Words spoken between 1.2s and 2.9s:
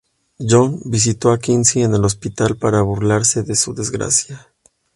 a Quincy en el hospital para